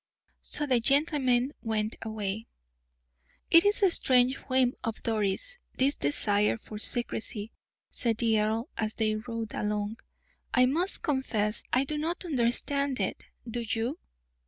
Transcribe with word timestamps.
So 0.41 0.65
the 0.65 0.79
gentlemen 0.79 1.51
went 1.61 1.95
away. 2.01 2.47
"It 3.51 3.63
is 3.65 3.83
a 3.83 3.91
strange 3.91 4.33
whim 4.47 4.73
of 4.83 5.03
Doris', 5.03 5.59
this 5.77 5.95
desire 5.95 6.57
for 6.57 6.79
secrecy," 6.79 7.51
said 7.91 8.17
the 8.17 8.39
earl, 8.41 8.67
as 8.77 8.95
they 8.95 9.13
rode 9.13 9.53
along. 9.53 9.97
"I 10.55 10.65
must 10.65 11.03
confess 11.03 11.61
I 11.71 11.83
do 11.83 11.99
not 11.99 12.25
understand 12.25 12.99
it; 12.99 13.25
do 13.47 13.61
you?" 13.61 13.99